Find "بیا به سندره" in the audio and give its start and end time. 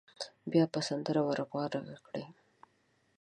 0.51-1.21